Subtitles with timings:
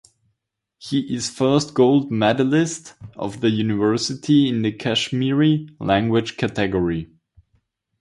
[0.79, 7.11] He is first gold medalist of the university in the Kashmiri language category.